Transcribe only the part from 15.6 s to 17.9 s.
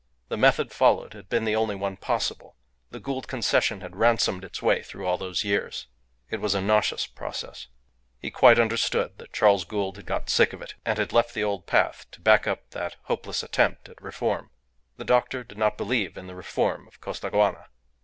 believe in the reform of Costaguana.